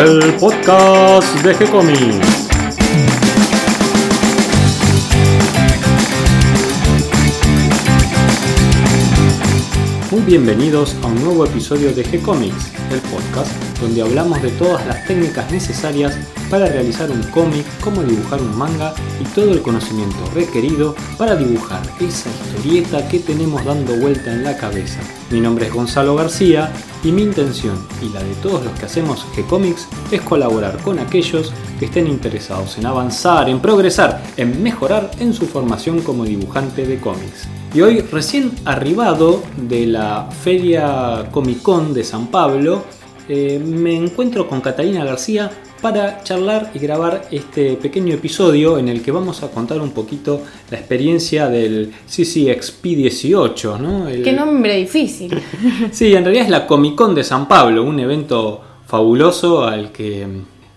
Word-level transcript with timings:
el 0.00 0.34
podcast 0.36 1.34
de 1.42 1.54
G-Comics. 1.54 2.49
Bienvenidos 10.30 10.94
a 11.02 11.08
un 11.08 11.24
nuevo 11.24 11.44
episodio 11.44 11.92
de 11.92 12.04
G-Comics, 12.04 12.70
el 12.92 13.00
podcast 13.00 13.50
donde 13.80 14.00
hablamos 14.00 14.40
de 14.40 14.50
todas 14.50 14.86
las 14.86 15.04
técnicas 15.04 15.50
necesarias 15.50 16.16
para 16.48 16.66
realizar 16.66 17.10
un 17.10 17.20
cómic, 17.32 17.66
cómo 17.82 18.00
dibujar 18.04 18.40
un 18.40 18.56
manga 18.56 18.94
y 19.20 19.24
todo 19.34 19.50
el 19.50 19.60
conocimiento 19.60 20.18
requerido 20.32 20.94
para 21.18 21.34
dibujar 21.34 21.82
esa 21.98 22.30
historieta 22.30 23.08
que 23.08 23.18
tenemos 23.18 23.64
dando 23.64 23.96
vuelta 23.96 24.32
en 24.32 24.44
la 24.44 24.56
cabeza. 24.56 25.00
Mi 25.32 25.40
nombre 25.40 25.66
es 25.66 25.72
Gonzalo 25.72 26.14
García 26.14 26.72
y 27.02 27.10
mi 27.10 27.22
intención 27.22 27.84
y 28.00 28.10
la 28.10 28.22
de 28.22 28.34
todos 28.34 28.64
los 28.64 28.78
que 28.78 28.86
hacemos 28.86 29.26
G-Comics 29.34 29.88
es 30.12 30.20
colaborar 30.20 30.80
con 30.82 31.00
aquellos 31.00 31.52
que 31.80 31.86
estén 31.86 32.06
interesados 32.06 32.78
en 32.78 32.86
avanzar, 32.86 33.48
en 33.48 33.58
progresar, 33.58 34.22
en 34.36 34.62
mejorar 34.62 35.10
en 35.18 35.34
su 35.34 35.48
formación 35.48 36.02
como 36.02 36.24
dibujante 36.24 36.86
de 36.86 37.00
cómics. 37.00 37.48
Y 37.72 37.82
hoy 37.82 38.00
recién 38.00 38.50
arribado 38.64 39.44
de 39.56 39.86
la 39.86 40.28
Feria 40.30 41.28
Comic 41.30 41.62
Con 41.62 41.94
de 41.94 42.02
San 42.02 42.26
Pablo, 42.26 42.82
eh, 43.28 43.62
me 43.64 43.94
encuentro 43.94 44.48
con 44.48 44.60
Catalina 44.60 45.04
García 45.04 45.48
para 45.80 46.24
charlar 46.24 46.72
y 46.74 46.80
grabar 46.80 47.28
este 47.30 47.74
pequeño 47.74 48.12
episodio 48.12 48.76
en 48.76 48.88
el 48.88 49.02
que 49.02 49.12
vamos 49.12 49.44
a 49.44 49.52
contar 49.52 49.80
un 49.80 49.90
poquito 49.90 50.42
la 50.68 50.78
experiencia 50.78 51.48
del 51.48 51.92
CCXP 52.08 52.82
18. 52.82 53.78
¿no? 53.78 54.06
Qué 54.06 54.32
nombre 54.32 54.76
difícil. 54.76 55.40
sí, 55.92 56.12
en 56.12 56.24
realidad 56.24 56.46
es 56.46 56.50
la 56.50 56.66
Comic 56.66 56.96
Con 56.96 57.14
de 57.14 57.22
San 57.22 57.46
Pablo, 57.46 57.84
un 57.84 58.00
evento 58.00 58.62
fabuloso 58.88 59.64
al 59.64 59.92
que 59.92 60.26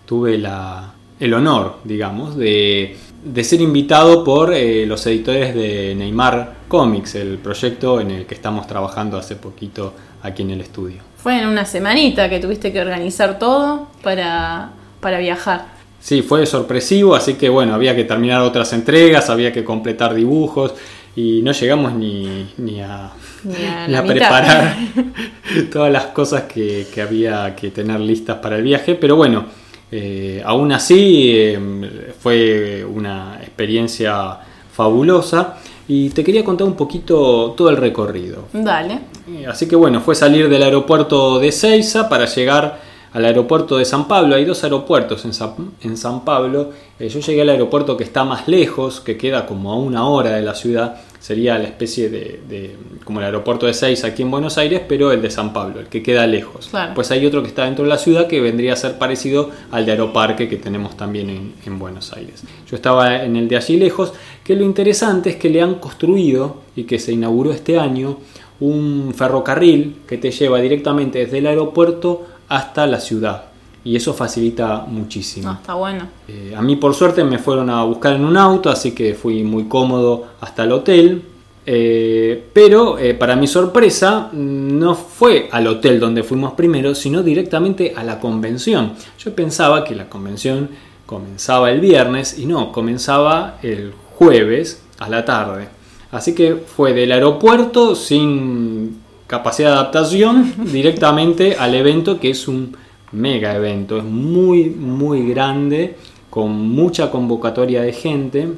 tuve 0.06 0.36
el 0.36 1.34
honor, 1.34 1.78
digamos, 1.82 2.36
de, 2.36 2.96
ser 3.42 3.60
invitado 3.60 4.24
por 4.24 4.52
eh, 4.52 4.86
los 4.86 5.06
editores 5.06 5.54
de 5.54 5.94
Neymar 5.94 6.54
Comics, 6.68 7.14
el 7.14 7.38
proyecto 7.38 8.00
en 8.00 8.10
el 8.10 8.26
que 8.26 8.34
estamos 8.34 8.66
trabajando 8.66 9.16
hace 9.16 9.36
poquito 9.36 9.94
aquí 10.22 10.42
en 10.42 10.50
el 10.50 10.60
estudio. 10.60 11.02
Fue 11.16 11.38
en 11.38 11.48
una 11.48 11.64
semanita 11.64 12.28
que 12.28 12.38
tuviste 12.38 12.72
que 12.72 12.80
organizar 12.80 13.38
todo 13.38 13.88
para, 14.02 14.72
para 15.00 15.18
viajar. 15.18 15.74
Sí, 16.00 16.20
fue 16.20 16.44
sorpresivo, 16.44 17.14
así 17.14 17.34
que 17.34 17.48
bueno, 17.48 17.74
había 17.74 17.96
que 17.96 18.04
terminar 18.04 18.42
otras 18.42 18.74
entregas, 18.74 19.30
había 19.30 19.52
que 19.52 19.64
completar 19.64 20.12
dibujos 20.12 20.74
y 21.16 21.40
no 21.42 21.52
llegamos 21.52 21.94
ni, 21.94 22.52
ni 22.58 22.82
a, 22.82 23.10
preparar 24.06 24.76
todas 25.72 25.90
las 25.90 26.06
cosas 26.06 26.42
que, 26.42 26.86
había 27.00 27.54
que 27.56 27.70
tener 27.70 28.00
listas 28.00 28.36
para 28.38 28.56
el 28.56 28.62
viaje, 28.62 28.96
pero 28.96 29.16
bueno, 29.16 29.46
eh, 29.90 30.42
aún 30.44 30.72
así 30.72 31.32
eh, 31.34 32.03
fue 32.24 32.82
una 32.82 33.38
experiencia 33.42 34.38
fabulosa. 34.72 35.58
Y 35.86 36.08
te 36.08 36.24
quería 36.24 36.42
contar 36.42 36.66
un 36.66 36.74
poquito 36.74 37.52
todo 37.54 37.68
el 37.68 37.76
recorrido. 37.76 38.44
Dale. 38.54 39.00
Eh, 39.28 39.46
así 39.46 39.68
que 39.68 39.76
bueno, 39.76 40.00
fue 40.00 40.14
salir 40.14 40.48
del 40.48 40.62
aeropuerto 40.62 41.38
de 41.38 41.52
Ceiza 41.52 42.08
para 42.08 42.24
llegar 42.24 42.80
al 43.12 43.26
aeropuerto 43.26 43.76
de 43.76 43.84
San 43.84 44.08
Pablo. 44.08 44.36
Hay 44.36 44.46
dos 44.46 44.64
aeropuertos 44.64 45.26
en 45.26 45.34
San, 45.34 45.72
en 45.82 45.98
San 45.98 46.24
Pablo. 46.24 46.70
Eh, 46.98 47.10
yo 47.10 47.20
llegué 47.20 47.42
al 47.42 47.50
aeropuerto 47.50 47.94
que 47.98 48.04
está 48.04 48.24
más 48.24 48.48
lejos, 48.48 49.02
que 49.02 49.18
queda 49.18 49.44
como 49.44 49.70
a 49.70 49.76
una 49.76 50.08
hora 50.08 50.30
de 50.30 50.40
la 50.40 50.54
ciudad 50.54 50.96
sería 51.24 51.56
la 51.56 51.64
especie 51.64 52.10
de, 52.10 52.76
como 53.02 53.20
el 53.20 53.24
aeropuerto 53.24 53.64
de 53.64 53.72
Seis 53.72 54.04
aquí 54.04 54.20
en 54.20 54.30
Buenos 54.30 54.58
Aires, 54.58 54.82
pero 54.86 55.10
el 55.10 55.22
de 55.22 55.30
San 55.30 55.54
Pablo, 55.54 55.80
el 55.80 55.86
que 55.86 56.02
queda 56.02 56.26
lejos. 56.26 56.70
Pues 56.94 57.10
hay 57.12 57.24
otro 57.24 57.40
que 57.40 57.48
está 57.48 57.64
dentro 57.64 57.82
de 57.82 57.88
la 57.88 57.96
ciudad 57.96 58.26
que 58.26 58.42
vendría 58.42 58.74
a 58.74 58.76
ser 58.76 58.98
parecido 58.98 59.48
al 59.70 59.86
de 59.86 59.92
Aeroparque 59.92 60.50
que 60.50 60.58
tenemos 60.58 60.98
también 60.98 61.54
en, 61.64 61.78
Buenos 61.78 62.12
Aires. 62.12 62.42
Yo 62.68 62.76
estaba 62.76 63.24
en 63.24 63.36
el 63.36 63.48
de 63.48 63.56
allí 63.56 63.78
lejos, 63.78 64.12
que 64.44 64.54
lo 64.54 64.64
interesante 64.64 65.30
es 65.30 65.36
que 65.36 65.48
le 65.48 65.62
han 65.62 65.76
construido 65.76 66.58
y 66.76 66.84
que 66.84 66.98
se 66.98 67.12
inauguró 67.12 67.52
este 67.52 67.78
año 67.78 68.18
un 68.60 69.14
ferrocarril 69.16 70.00
que 70.06 70.18
te 70.18 70.30
lleva 70.30 70.60
directamente 70.60 71.20
desde 71.20 71.38
el 71.38 71.46
aeropuerto 71.46 72.26
hasta 72.48 72.86
la 72.86 73.00
ciudad 73.00 73.53
y 73.84 73.96
eso 73.96 74.14
facilita 74.14 74.86
muchísimo. 74.88 75.50
Ah, 75.50 75.58
está 75.60 75.74
bueno. 75.74 76.08
Eh, 76.26 76.54
a 76.56 76.62
mí 76.62 76.76
por 76.76 76.94
suerte 76.94 77.22
me 77.22 77.38
fueron 77.38 77.68
a 77.68 77.84
buscar 77.84 78.14
en 78.14 78.24
un 78.24 78.36
auto, 78.36 78.70
así 78.70 78.92
que 78.92 79.14
fui 79.14 79.42
muy 79.42 79.64
cómodo 79.64 80.26
hasta 80.40 80.64
el 80.64 80.72
hotel. 80.72 81.22
Eh, 81.66 82.44
pero 82.52 82.98
eh, 82.98 83.14
para 83.14 83.36
mi 83.36 83.46
sorpresa 83.46 84.28
no 84.32 84.94
fue 84.94 85.48
al 85.50 85.66
hotel 85.66 86.00
donde 86.00 86.22
fuimos 86.22 86.52
primero, 86.54 86.94
sino 86.94 87.22
directamente 87.22 87.92
a 87.96 88.02
la 88.04 88.20
convención. 88.20 88.92
Yo 89.18 89.34
pensaba 89.34 89.84
que 89.84 89.94
la 89.94 90.08
convención 90.08 90.70
comenzaba 91.06 91.70
el 91.70 91.80
viernes 91.80 92.38
y 92.38 92.46
no, 92.46 92.72
comenzaba 92.72 93.58
el 93.62 93.92
jueves 94.16 94.82
a 94.98 95.08
la 95.08 95.24
tarde. 95.24 95.68
Así 96.10 96.34
que 96.34 96.54
fue 96.54 96.92
del 96.92 97.12
aeropuerto 97.12 97.94
sin 97.94 99.00
capacidad 99.26 99.70
de 99.70 99.74
adaptación 99.76 100.54
directamente 100.72 101.56
al 101.58 101.74
evento 101.74 102.20
que 102.20 102.30
es 102.30 102.46
un 102.46 102.76
mega 103.14 103.54
evento, 103.54 103.98
es 103.98 104.04
muy, 104.04 104.70
muy 104.70 105.28
grande, 105.28 105.96
con 106.30 106.50
mucha 106.68 107.10
convocatoria 107.10 107.82
de 107.82 107.92
gente. 107.92 108.48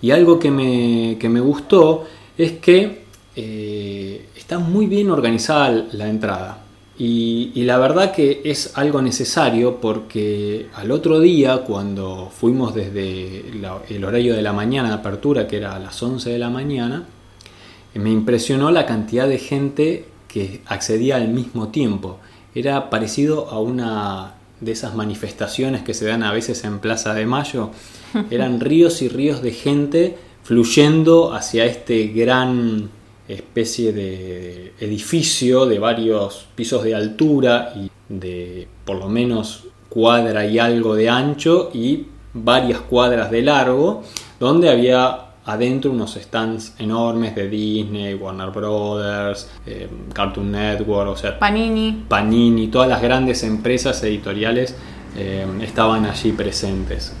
Y 0.00 0.10
algo 0.10 0.38
que 0.38 0.50
me, 0.50 1.16
que 1.18 1.28
me 1.28 1.40
gustó 1.40 2.04
es 2.36 2.52
que 2.52 3.04
eh, 3.34 4.28
está 4.36 4.58
muy 4.58 4.86
bien 4.86 5.10
organizada 5.10 5.86
la 5.92 6.08
entrada. 6.08 6.62
Y, 6.98 7.62
la 7.64 7.76
verdad 7.76 8.12
que 8.12 8.40
es 8.44 8.72
algo 8.78 9.02
necesario 9.02 9.80
porque 9.82 10.68
al 10.74 10.90
otro 10.90 11.20
día, 11.20 11.58
cuando 11.58 12.30
fuimos 12.32 12.74
desde 12.74 13.44
el 13.90 14.04
horario 14.04 14.34
de 14.34 14.40
la 14.40 14.54
mañana 14.54 14.88
de 14.88 14.94
apertura, 14.94 15.46
que 15.46 15.58
era 15.58 15.74
a 15.76 15.78
las 15.78 16.02
11 16.02 16.30
de 16.30 16.38
la 16.38 16.48
mañana, 16.48 17.04
me 17.94 18.10
impresionó 18.10 18.70
la 18.70 18.86
cantidad 18.86 19.28
de 19.28 19.38
gente 19.38 20.06
que 20.26 20.62
accedía 20.66 21.16
al 21.16 21.28
mismo 21.28 21.68
tiempo 21.68 22.18
era 22.56 22.88
parecido 22.88 23.50
a 23.50 23.60
una 23.60 24.34
de 24.60 24.72
esas 24.72 24.94
manifestaciones 24.94 25.82
que 25.82 25.92
se 25.92 26.06
dan 26.06 26.22
a 26.22 26.32
veces 26.32 26.64
en 26.64 26.78
Plaza 26.78 27.12
de 27.12 27.26
Mayo. 27.26 27.70
Eran 28.30 28.60
ríos 28.60 29.02
y 29.02 29.08
ríos 29.08 29.42
de 29.42 29.52
gente 29.52 30.16
fluyendo 30.42 31.34
hacia 31.34 31.66
este 31.66 32.06
gran 32.06 32.88
especie 33.28 33.92
de 33.92 34.72
edificio 34.80 35.66
de 35.66 35.78
varios 35.78 36.46
pisos 36.54 36.82
de 36.82 36.94
altura 36.94 37.74
y 37.76 37.90
de 38.08 38.66
por 38.86 38.96
lo 38.96 39.10
menos 39.10 39.64
cuadra 39.90 40.46
y 40.46 40.58
algo 40.58 40.94
de 40.94 41.10
ancho 41.10 41.70
y 41.74 42.06
varias 42.32 42.80
cuadras 42.80 43.30
de 43.30 43.42
largo, 43.42 44.02
donde 44.40 44.70
había 44.70 45.25
adentro 45.46 45.92
unos 45.92 46.14
stands 46.14 46.74
enormes 46.78 47.34
de 47.34 47.48
Disney, 47.48 48.14
Warner 48.14 48.50
Brothers, 48.50 49.48
eh, 49.64 49.88
Cartoon 50.12 50.52
Network, 50.52 51.10
o 51.10 51.16
sea, 51.16 51.38
Panini. 51.38 52.04
Panini, 52.08 52.68
todas 52.68 52.88
las 52.88 53.00
grandes 53.00 53.42
empresas 53.44 54.02
editoriales 54.02 54.74
eh, 55.16 55.46
estaban 55.62 56.04
allí 56.04 56.32
presentes. 56.32 57.14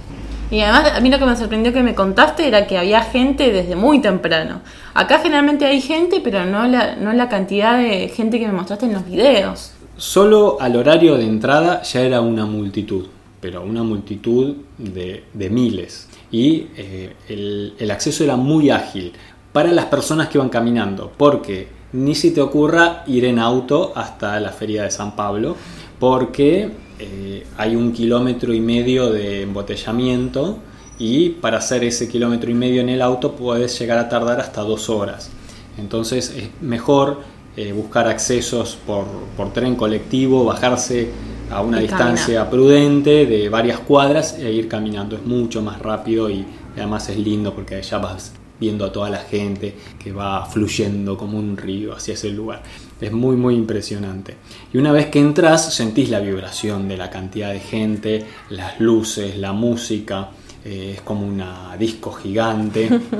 Y 0.50 0.60
además, 0.60 0.92
a 0.94 1.00
mí 1.00 1.10
lo 1.10 1.18
que 1.18 1.26
me 1.26 1.36
sorprendió 1.36 1.72
que 1.72 1.82
me 1.82 1.94
contaste 1.94 2.46
era 2.46 2.66
que 2.66 2.78
había 2.78 3.02
gente 3.02 3.50
desde 3.52 3.74
muy 3.74 4.00
temprano. 4.00 4.60
Acá 4.94 5.18
generalmente 5.20 5.64
hay 5.64 5.80
gente, 5.80 6.20
pero 6.22 6.44
no 6.44 6.66
la, 6.68 6.96
no 6.96 7.12
la 7.12 7.28
cantidad 7.28 7.78
de 7.78 8.08
gente 8.08 8.38
que 8.38 8.46
me 8.46 8.52
mostraste 8.52 8.86
en 8.86 8.92
los 8.92 9.06
videos. 9.06 9.72
Solo 9.96 10.58
al 10.60 10.76
horario 10.76 11.16
de 11.16 11.24
entrada 11.24 11.82
ya 11.82 12.00
era 12.00 12.20
una 12.20 12.44
multitud, 12.44 13.06
pero 13.40 13.62
una 13.62 13.82
multitud 13.82 14.56
de, 14.78 15.24
de 15.32 15.50
miles 15.50 16.08
y 16.30 16.68
eh, 16.76 17.14
el, 17.28 17.90
acceso 17.90 18.24
era 18.24 18.36
muy 18.36 18.70
ágil 18.70 19.12
para 19.52 19.72
las 19.72 19.86
personas 19.86 20.28
que 20.28 20.38
iban 20.38 20.48
caminando, 20.48 21.12
porque 21.16 21.68
ni 21.92 22.14
si 22.14 22.32
te 22.32 22.40
ocurra 22.40 23.04
ir 23.06 23.24
en 23.24 23.38
auto 23.38 23.92
hasta 23.94 24.38
la 24.40 24.50
feria 24.50 24.82
de 24.82 24.90
San 24.90 25.16
Pablo, 25.16 25.56
porque 25.98 26.70
eh, 26.98 27.46
hay 27.56 27.76
un 27.76 27.92
kilómetro 27.92 28.52
y 28.52 28.60
medio 28.60 29.10
de 29.10 29.42
embotellamiento 29.42 30.58
y 30.98 31.30
para 31.30 31.58
hacer 31.58 31.84
ese 31.84 32.08
kilómetro 32.08 32.50
y 32.50 32.54
medio 32.54 32.80
en 32.80 32.88
el 32.88 33.02
auto 33.02 33.32
puedes 33.32 33.78
llegar 33.78 33.98
a 33.98 34.08
tardar 34.08 34.40
hasta 34.40 34.62
dos 34.62 34.90
horas. 34.90 35.30
Entonces 35.78 36.34
es 36.36 36.50
mejor 36.60 37.20
eh, 37.56 37.72
buscar 37.72 38.08
accesos 38.08 38.76
por, 38.86 39.06
por 39.36 39.52
tren 39.52 39.76
colectivo, 39.76 40.44
bajarse 40.44 41.10
a 41.50 41.60
una 41.62 41.78
distancia 41.78 42.48
prudente 42.50 43.26
de 43.26 43.48
varias 43.48 43.80
cuadras 43.80 44.38
e 44.38 44.52
ir 44.52 44.68
caminando. 44.68 45.16
Es 45.16 45.24
mucho 45.24 45.62
más 45.62 45.80
rápido 45.80 46.30
y 46.30 46.44
además 46.76 47.08
es 47.08 47.18
lindo 47.18 47.54
porque 47.54 47.80
ya 47.82 47.98
vas 47.98 48.32
viendo 48.58 48.84
a 48.86 48.92
toda 48.92 49.10
la 49.10 49.18
gente 49.18 49.74
que 50.02 50.12
va 50.12 50.46
fluyendo 50.46 51.16
como 51.16 51.38
un 51.38 51.56
río 51.56 51.94
hacia 51.94 52.14
ese 52.14 52.30
lugar. 52.30 52.62
Es 53.00 53.12
muy 53.12 53.36
muy 53.36 53.54
impresionante. 53.54 54.36
Y 54.72 54.78
una 54.78 54.92
vez 54.92 55.06
que 55.06 55.20
entras 55.20 55.74
sentís 55.74 56.08
la 56.08 56.20
vibración 56.20 56.88
de 56.88 56.96
la 56.96 57.10
cantidad 57.10 57.52
de 57.52 57.60
gente, 57.60 58.26
las 58.50 58.80
luces, 58.80 59.36
la 59.36 59.52
música, 59.52 60.30
eh, 60.64 60.94
es 60.96 61.02
como 61.02 61.26
una 61.26 61.76
disco 61.78 62.12
gigante. 62.12 62.88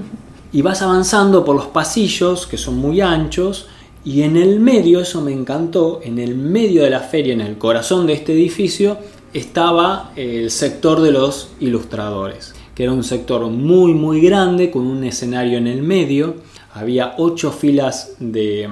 Y 0.53 0.63
vas 0.63 0.81
avanzando 0.81 1.45
por 1.45 1.55
los 1.55 1.67
pasillos 1.67 2.47
que 2.47 2.57
son 2.57 2.79
muy 2.79 3.03
anchos 3.03 3.67
y 4.07 4.23
en 4.23 4.37
el 4.37 4.61
medio, 4.61 5.01
eso 5.01 5.21
me 5.21 5.33
encantó, 5.33 5.99
en 6.01 6.21
el 6.21 6.37
medio 6.37 6.85
de 6.85 6.91
la 6.91 7.01
feria, 7.01 7.33
en 7.33 7.41
el 7.41 7.59
corazón 7.59 8.07
de 8.07 8.13
este 8.13 8.35
edificio, 8.35 8.99
estaba 9.35 10.13
el 10.15 10.53
sector 10.53 11.01
de 11.01 11.11
los 11.11 11.51
ilustradores, 11.59 12.55
que 12.77 12.85
era 12.85 12.93
un 12.93 13.03
sector 13.03 13.49
muy 13.49 13.95
muy 13.95 14.21
grande 14.21 14.71
con 14.71 14.87
un 14.87 15.03
escenario 15.03 15.59
en 15.59 15.67
el 15.67 15.83
medio. 15.83 16.37
Había 16.73 17.15
ocho 17.19 17.51
filas 17.51 18.13
de, 18.21 18.69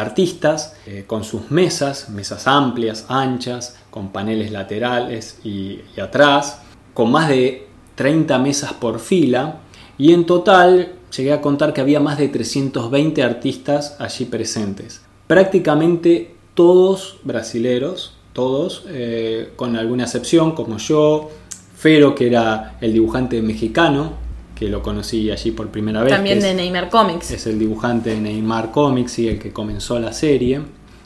artistas 0.00 0.74
eh, 0.84 1.04
con 1.06 1.22
sus 1.22 1.52
mesas, 1.52 2.10
mesas 2.10 2.48
amplias, 2.48 3.06
anchas, 3.08 3.76
con 3.88 4.10
paneles 4.10 4.50
laterales 4.50 5.38
y, 5.44 5.78
y 5.96 6.00
atrás, 6.00 6.62
con 6.92 7.12
más 7.12 7.28
de 7.28 7.68
30 7.94 8.36
mesas 8.40 8.72
por 8.72 8.98
fila 8.98 9.60
y 9.96 10.12
en 10.12 10.26
total 10.26 10.97
llegué 11.16 11.32
a 11.32 11.40
contar 11.40 11.72
que 11.72 11.80
había 11.80 12.00
más 12.00 12.18
de 12.18 12.28
320 12.28 13.22
artistas 13.22 13.96
allí 13.98 14.24
presentes. 14.24 15.02
Prácticamente 15.26 16.34
todos 16.54 17.18
brasileros, 17.24 18.14
todos, 18.32 18.84
eh, 18.88 19.50
con 19.56 19.76
alguna 19.76 20.04
excepción, 20.04 20.52
como 20.52 20.78
yo, 20.78 21.30
Fero, 21.76 22.14
que 22.14 22.26
era 22.26 22.76
el 22.80 22.92
dibujante 22.92 23.40
mexicano, 23.42 24.14
que 24.54 24.68
lo 24.68 24.82
conocí 24.82 25.30
allí 25.30 25.52
por 25.52 25.68
primera 25.68 26.02
vez. 26.02 26.12
También 26.12 26.40
de 26.40 26.52
Neymar 26.54 26.88
Comics. 26.88 27.30
Es 27.30 27.46
el 27.46 27.58
dibujante 27.58 28.10
de 28.10 28.20
Neymar 28.20 28.72
Comics 28.72 29.20
y 29.20 29.28
el 29.28 29.38
que 29.38 29.52
comenzó 29.52 30.00
la 30.00 30.12
serie. 30.12 30.60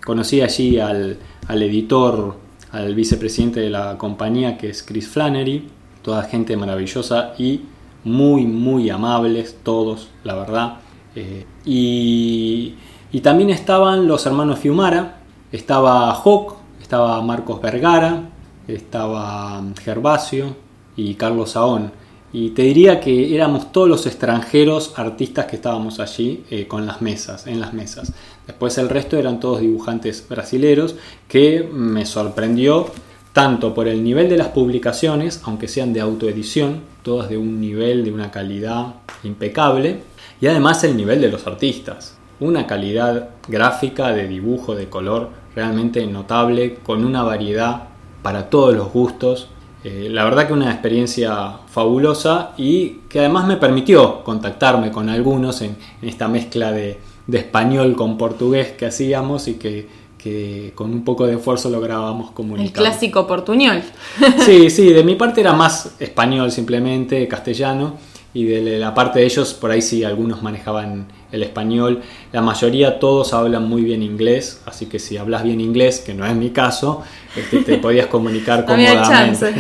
Conocí 0.05 0.41
allí 0.41 0.79
al, 0.79 1.19
al 1.47 1.63
editor, 1.63 2.37
al 2.71 2.95
vicepresidente 2.95 3.61
de 3.61 3.69
la 3.69 3.99
compañía, 3.99 4.57
que 4.57 4.71
es 4.71 4.83
Chris 4.83 5.09
Flannery, 5.09 5.69
toda 6.01 6.23
gente 6.23 6.57
maravillosa 6.57 7.35
y 7.39 7.61
muy, 8.05 8.45
muy 8.45 8.91
amables, 8.91 9.57
todos, 9.63 10.09
la 10.25 10.35
verdad. 10.35 10.77
Eh, 11.15 11.47
y, 11.65 12.75
y, 13.13 13.21
también 13.21 13.51
estaban 13.51 14.09
los 14.09 14.25
hermanos 14.27 14.59
Fiumara, 14.59 15.21
estaba 15.53 16.13
Hawk, 16.15 16.57
estaba 16.81 17.21
Marcos 17.23 17.61
Vergara, 17.61 18.31
estaba 18.67 19.63
Gervasio 19.83 20.57
y 20.97 21.15
Carlos 21.15 21.51
Saón. 21.51 21.93
Y 22.35 22.51
te 22.51 22.63
diría 22.63 22.99
que 22.99 23.35
éramos 23.35 23.73
todos 23.73 23.89
los 23.89 24.07
extranjeros 24.07 24.95
artistas 24.97 25.45
que 25.47 25.57
estábamos 25.57 26.01
allí 26.01 26.45
eh, 26.51 26.67
con 26.67 26.87
las 26.87 27.03
mesas, 27.03 27.47
en 27.47 27.61
las 27.61 27.75
mesas. 27.75 28.15
Después 28.47 28.79
el 28.79 28.89
resto 28.89 29.19
eran 29.19 29.39
todos 29.39 29.61
dibujantes 29.61 30.27
brasileros 30.27 30.95
que 31.29 31.69
me 31.71 32.07
sorprendió 32.07 32.87
tanto 33.35 33.75
por 33.75 33.87
el 33.87 34.03
nivel 34.03 34.31
de 34.31 34.39
las 34.39 34.49
publicaciones, 34.49 35.43
aunque 35.45 35.69
sean 35.69 35.93
de 35.93 36.01
autoedición, 36.01 36.81
todas 37.03 37.29
de 37.29 37.37
un 37.37 37.61
nivel, 37.61 38.05
de 38.05 38.13
una 38.13 38.31
calidad 38.31 38.95
impecable, 39.23 40.03
y 40.41 40.47
además 40.47 40.83
el 40.85 40.97
nivel 40.97 41.21
de 41.21 41.31
los 41.31 41.47
artistas, 41.47 42.19
una 42.41 42.67
calidad 42.67 43.31
gráfica, 43.49 44.13
de 44.13 44.27
dibujo, 44.27 44.75
de 44.75 44.89
color 44.89 45.31
realmente 45.55 46.07
notable, 46.07 46.77
con 46.83 47.05
una 47.05 47.23
variedad 47.23 47.85
para 48.23 48.51
todos 48.51 48.75
los 48.75 48.93
gustos. 48.93 49.49
Eh, 49.85 50.09
la 50.11 50.25
verdad 50.25 50.47
que 50.47 50.53
una 50.53 50.71
experiencia 50.71 51.59
fabulosa 51.67 52.53
y 52.57 53.01
que 53.09 53.21
además 53.21 53.47
me 53.47 53.57
permitió 53.57 54.23
contactarme 54.25 54.91
con 54.91 55.09
algunos 55.09 55.61
en, 55.63 55.77
esta 56.03 56.29
mezcla 56.29 56.73
de 56.73 56.99
español 57.33 57.97
con 57.97 58.19
portugués 58.19 58.73
que 58.73 58.87
hacíamos 58.87 59.49
y 59.49 59.55
que 59.55 60.02
que 60.23 60.73
con 60.75 60.93
un 60.93 61.05
poco 61.05 61.27
de 61.27 61.35
esfuerzo 61.35 61.69
lográbamos 61.69 62.31
comunicar. 62.31 62.67
El 62.67 62.73
clásico 62.73 63.27
portuñol. 63.27 63.83
Sí, 64.45 64.71
sí, 64.71 64.93
de 64.93 65.03
mi 65.03 65.17
parte 65.17 65.41
era 65.41 65.53
más 65.53 65.95
español 65.99 66.53
simplemente, 66.53 67.27
castellano, 67.27 67.97
y 68.35 68.45
de 68.45 68.79
la 68.79 68.95
parte 68.95 69.19
de 69.19 69.27
ellos 69.27 69.53
por 69.53 69.71
ahí 69.71 69.83
sí 69.83 70.05
algunos 70.05 70.43
manejaban 70.43 71.07
el 71.33 71.43
español. 71.43 72.03
La 72.33 72.41
mayoría 72.41 72.99
todos 72.99 73.35
hablan 73.35 73.69
muy 73.69 73.83
bien 73.83 74.03
inglés, 74.03 74.63
así 74.65 74.87
que 74.87 74.99
si 74.99 75.17
hablas 75.17 75.43
bien 75.43 75.61
inglés, 75.61 76.01
que 76.01 76.15
no 76.15 76.25
es 76.25 76.35
mi 76.35 76.51
caso, 76.51 77.03
este, 77.37 77.59
te 77.59 77.79
podías 77.79 78.07
comunicar 78.07 78.65
cómodamente. 78.65 79.55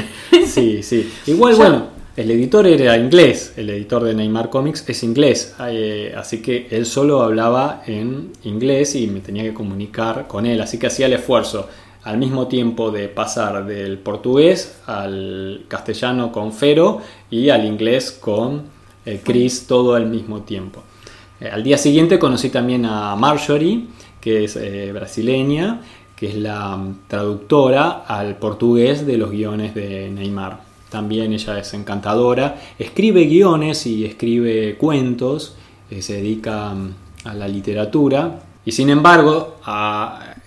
Sí, 0.46 0.82
sí. 0.82 1.12
Igual, 1.26 1.56
bueno, 1.56 1.86
el 2.14 2.30
editor 2.30 2.66
era 2.66 2.98
inglés, 2.98 3.54
el 3.56 3.70
editor 3.70 4.04
de 4.04 4.14
Neymar 4.14 4.50
Comics 4.50 4.86
es 4.86 5.02
inglés, 5.02 5.54
eh, 5.66 6.14
así 6.16 6.42
que 6.42 6.68
él 6.70 6.84
solo 6.84 7.22
hablaba 7.22 7.82
en 7.86 8.32
inglés 8.44 8.94
y 8.94 9.06
me 9.06 9.20
tenía 9.20 9.44
que 9.44 9.54
comunicar 9.54 10.26
con 10.28 10.44
él, 10.44 10.60
así 10.60 10.78
que 10.78 10.88
hacía 10.88 11.06
el 11.06 11.14
esfuerzo 11.14 11.68
al 12.02 12.18
mismo 12.18 12.48
tiempo 12.48 12.90
de 12.90 13.08
pasar 13.08 13.64
del 13.64 13.96
portugués 13.98 14.78
al 14.86 15.64
castellano 15.68 16.32
con 16.32 16.52
Fero 16.52 17.00
y 17.30 17.48
al 17.48 17.64
inglés 17.64 18.10
con 18.12 18.64
eh, 19.06 19.20
Chris 19.24 19.66
todo 19.66 19.94
al 19.94 20.06
mismo 20.06 20.42
tiempo. 20.42 20.82
Eh, 21.40 21.48
al 21.48 21.62
día 21.62 21.78
siguiente 21.78 22.18
conocí 22.18 22.50
también 22.50 22.84
a 22.84 23.16
Marjorie, 23.16 23.86
que 24.20 24.44
es 24.44 24.58
brasileña, 24.92 25.80
que 26.14 26.28
es 26.28 26.36
la 26.36 26.78
traductora 27.08 28.04
al 28.06 28.36
portugués 28.36 29.06
de 29.06 29.16
los 29.16 29.30
guiones 29.30 29.74
de 29.74 30.10
Neymar 30.10 30.71
también 30.92 31.32
ella 31.32 31.58
es 31.58 31.74
encantadora, 31.74 32.56
escribe 32.78 33.24
guiones 33.24 33.86
y 33.86 34.04
escribe 34.04 34.76
cuentos, 34.76 35.56
eh, 35.90 36.02
se 36.02 36.14
dedica 36.14 36.72
mm, 36.72 36.94
a 37.24 37.34
la 37.34 37.48
literatura 37.48 38.40
y 38.64 38.70
sin 38.70 38.90
embargo, 38.90 39.56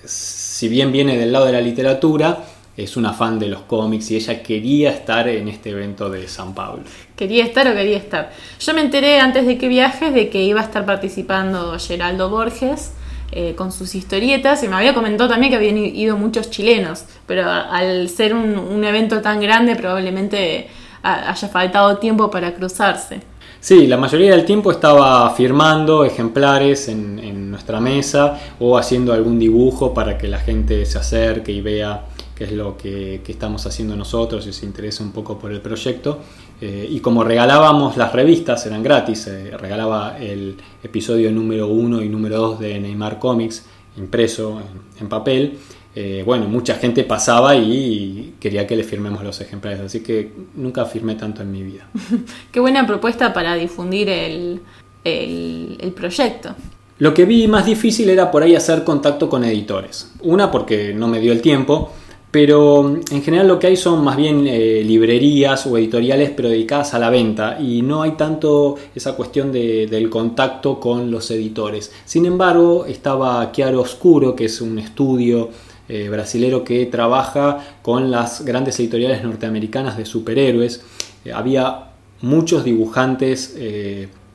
si 0.05 0.69
bien 0.69 0.91
viene 0.91 1.17
del 1.17 1.33
lado 1.33 1.47
de 1.47 1.51
la 1.51 1.59
literatura, 1.59 2.45
es 2.77 2.95
una 2.97 3.13
fan 3.13 3.39
de 3.39 3.47
los 3.47 3.61
cómics 3.61 4.11
y 4.11 4.15
ella 4.15 4.41
quería 4.41 4.91
estar 4.91 5.27
en 5.27 5.47
este 5.47 5.71
evento 5.71 6.09
de 6.09 6.27
San 6.27 6.53
Pablo. 6.53 6.83
Quería 7.15 7.43
estar 7.43 7.67
o 7.67 7.73
quería 7.73 7.97
estar. 7.97 8.31
Yo 8.59 8.73
me 8.73 8.81
enteré 8.81 9.19
antes 9.19 9.45
de 9.45 9.57
que 9.57 9.67
viajes 9.67 10.13
de 10.13 10.29
que 10.29 10.43
iba 10.43 10.61
a 10.61 10.63
estar 10.63 10.85
participando 10.85 11.77
Geraldo 11.79 12.29
Borges 12.29 12.91
eh, 13.31 13.55
con 13.55 13.71
sus 13.71 13.95
historietas 13.95 14.63
y 14.63 14.67
me 14.67 14.75
había 14.75 14.93
comentado 14.93 15.29
también 15.29 15.51
que 15.51 15.57
habían 15.57 15.77
ido 15.77 16.15
muchos 16.17 16.49
chilenos, 16.49 17.05
pero 17.25 17.49
al 17.49 18.07
ser 18.09 18.33
un, 18.33 18.83
evento 18.83 19.21
tan 19.21 19.39
grande 19.39 19.75
probablemente 19.75 20.67
haya 21.01 21.47
faltado 21.47 21.97
tiempo 21.97 22.29
para 22.29 22.53
cruzarse. 22.53 23.21
Sí, 23.59 23.87
la 23.87 23.97
mayoría 23.97 24.31
del 24.31 24.45
tiempo 24.45 24.71
estaba 24.71 25.29
firmando 25.31 26.05
ejemplares 26.05 26.87
en, 26.87 27.19
en, 27.19 27.49
nuestra 27.49 27.79
mesa 27.79 28.39
o 28.59 28.77
haciendo 28.77 29.11
algún 29.11 29.39
dibujo 29.39 29.93
para 29.93 30.17
que 30.17 30.27
la 30.27 30.39
gente 30.39 30.85
se 30.85 30.99
acerque 30.99 31.51
y 31.51 31.61
vea 31.61 32.01
qué 32.35 32.43
es 32.43 32.51
lo 32.51 32.77
que, 32.77 33.21
que 33.23 33.31
estamos 33.31 33.65
haciendo 33.65 33.95
nosotros 33.95 34.45
y 34.45 34.53
se 34.53 34.65
interese 34.65 35.01
un 35.01 35.11
poco 35.11 35.39
por 35.39 35.51
el 35.51 35.61
proyecto. 35.61 36.19
Eh, 36.61 36.87
y 36.89 36.99
como 36.99 37.23
regalábamos 37.23 37.97
las 37.97 38.13
revistas, 38.13 38.65
eran 38.65 38.83
gratis, 38.83 39.29
regalaba 39.57 40.17
el 40.19 40.57
episodio 40.83 41.31
número 41.31 41.67
1 41.67 42.03
y 42.03 42.09
número 42.09 42.37
2 42.37 42.59
de 42.59 42.79
Neymar 42.79 43.19
Comics 43.19 43.65
impreso 43.97 44.61
en, 44.99 45.07
papel. 45.07 45.57
Eh, 45.95 46.23
bueno, 46.25 46.47
mucha 46.47 46.75
gente 46.75 47.03
pasaba 47.05 47.55
y 47.55 48.35
quería 48.39 48.67
que 48.67 48.75
le 48.75 48.83
firmemos 48.83 49.23
los 49.23 49.39
ejemplares, 49.39 49.79
así 49.79 50.01
que 50.01 50.33
nunca 50.55 50.85
firmé 50.85 51.15
tanto 51.15 51.41
en 51.41 51.51
mi 51.51 51.63
vida. 51.63 51.87
Qué 52.51 52.59
buena 52.59 52.85
propuesta 52.85 53.33
para 53.33 53.55
difundir 53.55 54.09
el, 54.09 54.59
el 55.03 55.93
proyecto. 55.95 56.55
Lo 56.97 57.13
que 57.13 57.25
vi 57.25 57.47
más 57.47 57.65
difícil 57.65 58.09
era 58.09 58.31
por 58.31 58.43
ahí 58.43 58.55
hacer 58.55 58.83
contacto 58.83 59.29
con 59.29 59.43
editores. 59.43 60.11
Una 60.21 60.51
porque 60.51 60.93
no 60.93 61.07
me 61.07 61.19
dio 61.19 61.31
el 61.31 61.41
tiempo 61.41 61.91
pero 62.35 62.99
en 63.11 63.23
general 63.23 63.47
lo 63.47 63.57
que 63.57 63.67
hay 63.67 63.77
son 63.77 64.03
más 64.03 64.17
bien 64.17 64.45
eh, 64.45 64.83
librerías 64.85 65.65
o 65.67 65.77
editoriales 65.77 66.33
pero 66.35 66.49
dedicadas 66.49 66.93
a 66.93 66.99
la 66.99 67.09
venta 67.09 67.57
y 67.61 67.81
no 67.81 68.01
hay 68.01 68.11
tanto 68.17 68.75
esa 68.93 69.15
cuestión 69.15 69.53
del 69.53 70.09
contacto 70.09 70.77
con 70.77 71.09
los 71.09 71.31
editores. 71.31 71.93
Sin 72.03 72.25
embargo, 72.25 72.85
estaba 72.85 73.53
Chiaro 73.53 73.79
Oscuro, 73.79 74.35
que 74.35 74.43
es 74.43 74.59
un 74.59 74.77
estudio 74.79 75.49
eh, 75.87 76.09
brasilero 76.09 76.61
que 76.65 76.85
trabaja 76.87 77.77
con 77.81 78.11
las 78.11 78.43
grandes 78.43 78.77
editoriales 78.81 79.23
norteamericanas 79.23 79.95
de 79.95 80.05
superhéroes. 80.05 80.83
Eh, 81.23 81.31
había 81.31 81.91
muchos 82.19 82.65
dibujantes 82.65 83.55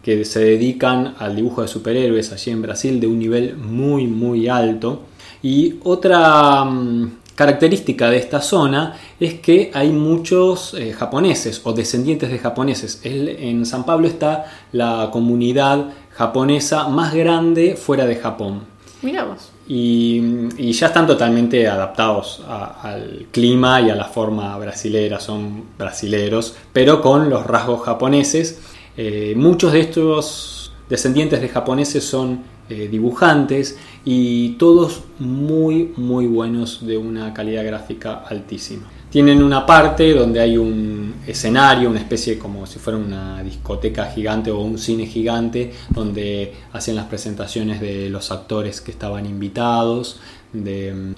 que 0.02 0.24
se 0.24 0.40
dedican 0.40 1.16
al 1.18 1.36
dibujo 1.36 1.60
de 1.60 1.68
superhéroes 1.68 2.32
allí 2.32 2.50
en 2.50 2.62
Brasil 2.62 2.98
de 2.98 3.06
un 3.06 3.18
nivel 3.18 3.58
muy 3.58 4.06
muy 4.06 4.48
alto. 4.48 5.02
Y 5.42 5.76
otra 5.84 6.64
mm, 6.64 7.19
característica 7.40 8.10
de 8.10 8.18
esta 8.18 8.42
zona 8.42 8.98
es 9.18 9.40
que 9.40 9.70
hay 9.72 9.88
muchos 9.92 10.74
eh, 10.74 10.92
japoneses 10.92 11.62
o 11.64 11.72
descendientes 11.72 12.30
de 12.30 12.38
japoneses. 12.38 13.00
en 13.02 13.64
San 13.64 13.84
Pablo 13.84 14.06
está 14.08 14.44
la 14.72 15.08
comunidad 15.10 15.86
japonesa 16.10 16.88
más 16.88 17.14
grande 17.14 17.76
fuera 17.76 18.04
de 18.04 18.16
Japón. 18.16 18.64
Mira 19.00 19.24
vos. 19.24 19.52
Y, 19.66 20.70
ya 20.70 20.88
están 20.88 21.06
totalmente 21.06 21.66
adaptados 21.66 22.42
al 22.46 23.28
clima 23.32 23.80
y 23.80 23.88
a 23.88 23.94
la 23.94 24.04
forma 24.04 24.58
brasilera, 24.58 25.18
son 25.18 25.64
brasileros, 25.78 26.54
pero 26.74 27.00
con 27.00 27.30
los 27.30 27.46
rasgos 27.46 27.80
japoneses. 27.80 28.60
Eh, 28.98 29.32
muchos 29.34 29.72
de 29.72 29.80
estos 29.80 30.72
descendientes 30.90 31.40
de 31.40 31.48
japoneses 31.48 32.04
son 32.04 32.42
eh, 32.70 32.88
dibujantes 32.88 33.76
y 34.04 34.50
todos 34.50 35.02
muy 35.18 35.92
muy 35.96 36.26
buenos 36.26 36.86
de 36.86 36.96
una 36.96 37.34
calidad 37.34 37.64
gráfica 37.64 38.22
altísima. 38.26 38.88
Tienen 39.10 39.42
una 39.42 39.66
parte 39.66 40.14
donde 40.14 40.38
hay 40.38 40.56
un 40.56 41.16
escenario, 41.26 41.90
una 41.90 41.98
especie 41.98 42.38
como 42.38 42.64
si 42.66 42.78
fuera 42.78 42.96
una 42.96 43.42
discoteca 43.42 44.06
gigante 44.06 44.52
o 44.52 44.60
un 44.60 44.78
cine 44.78 45.04
gigante, 45.06 45.72
donde 45.88 46.54
hacen 46.72 46.94
las 46.94 47.06
presentaciones 47.06 47.80
de 47.80 48.08
los 48.08 48.30
actores 48.30 48.80
que 48.80 48.92
estaban 48.92 49.26
invitados, 49.26 50.20
de, 50.52 51.14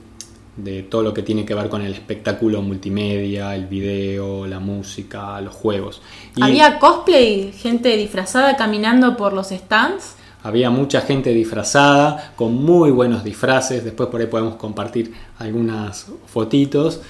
de 0.56 0.82
todo 0.84 1.02
lo 1.02 1.12
que 1.12 1.22
tiene 1.22 1.44
que 1.44 1.54
ver 1.54 1.68
con 1.68 1.82
el 1.82 1.92
espectáculo 1.92 2.62
multimedia, 2.62 3.54
el 3.54 3.66
video, 3.66 4.46
la 4.46 4.58
música, 4.58 5.38
los 5.42 5.54
juegos. 5.54 6.00
¿Había 6.40 6.78
cosplay, 6.78 7.52
gente 7.52 7.94
disfrazada 7.98 8.56
caminando 8.56 9.18
por 9.18 9.34
los 9.34 9.48
stands? 9.48 10.16
Había 10.42 10.70
mucha 10.70 11.00
gente 11.02 11.32
disfrazada, 11.32 12.32
con 12.36 12.54
muy 12.54 12.90
buenos 12.90 13.22
disfraces, 13.22 13.84
después 13.84 14.08
por 14.08 14.20
ahí 14.20 14.26
podemos 14.26 14.56
compartir 14.56 15.12
algunas 15.38 16.06
fotitos. 16.26 17.00